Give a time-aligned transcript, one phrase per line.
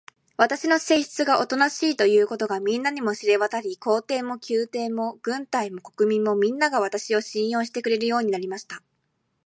[0.35, 8.81] 私の性質がおとなしいということが、みんなに知れわたり、皇帝も宮廷も軍隊も国民も、みんなが、私を信用してくれるようになりました。